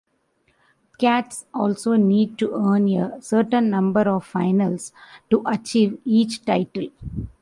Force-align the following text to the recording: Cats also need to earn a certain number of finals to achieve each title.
Cats 0.97 1.45
also 1.53 1.93
need 1.95 2.35
to 2.39 2.55
earn 2.55 2.91
a 2.91 3.21
certain 3.21 3.69
number 3.69 4.01
of 4.09 4.25
finals 4.25 4.91
to 5.29 5.43
achieve 5.45 5.99
each 6.05 6.43
title. 6.43 6.87